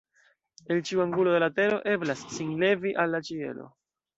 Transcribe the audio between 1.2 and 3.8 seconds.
de la tero eblas sin levi al la ĉielo”.